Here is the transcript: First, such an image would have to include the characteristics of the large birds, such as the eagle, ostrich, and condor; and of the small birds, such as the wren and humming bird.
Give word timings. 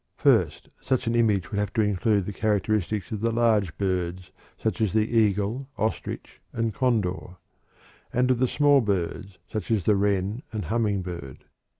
First, 0.17 0.67
such 0.79 1.05
an 1.05 1.13
image 1.13 1.51
would 1.51 1.59
have 1.59 1.73
to 1.73 1.83
include 1.83 2.25
the 2.25 2.33
characteristics 2.33 3.11
of 3.11 3.21
the 3.21 3.29
large 3.29 3.77
birds, 3.77 4.31
such 4.57 4.81
as 4.81 4.93
the 4.93 5.07
eagle, 5.15 5.69
ostrich, 5.77 6.41
and 6.51 6.73
condor; 6.73 7.37
and 8.11 8.31
of 8.31 8.39
the 8.39 8.47
small 8.47 8.81
birds, 8.81 9.37
such 9.47 9.69
as 9.69 9.85
the 9.85 9.95
wren 9.95 10.41
and 10.51 10.65
humming 10.65 11.03
bird. 11.03 11.45